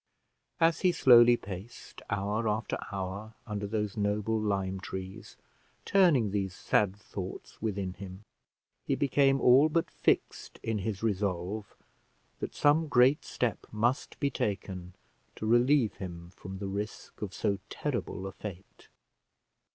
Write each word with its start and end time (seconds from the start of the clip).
As 0.59 0.79
he 0.81 0.91
slowly 0.91 1.37
paced, 1.37 2.01
hour 2.09 2.47
after 2.47 2.75
hour, 2.91 3.35
under 3.45 3.67
those 3.67 3.95
noble 3.95 4.39
lime 4.41 4.79
trees, 4.79 5.37
turning 5.85 6.31
these 6.31 6.55
sad 6.55 6.95
thoughts 6.95 7.61
within 7.61 7.93
him, 7.93 8.23
he 8.87 8.95
became 8.95 9.39
all 9.39 9.69
but 9.69 9.91
fixed 9.91 10.59
in 10.63 10.79
his 10.79 11.03
resolve 11.03 11.75
that 12.39 12.55
some 12.55 12.87
great 12.87 13.23
step 13.23 13.67
must 13.71 14.19
be 14.19 14.31
taken 14.31 14.95
to 15.35 15.45
relieve 15.45 15.93
him 15.97 16.31
from 16.35 16.57
the 16.57 16.67
risk 16.67 17.21
of 17.21 17.31
so 17.31 17.59
terrible 17.69 18.25
a 18.25 18.31
fate. 18.31 18.87